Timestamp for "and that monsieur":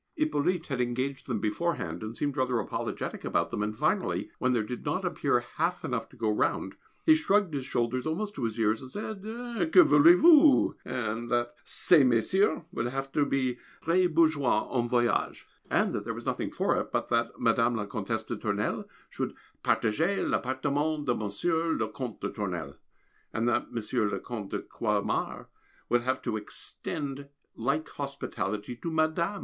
23.31-24.09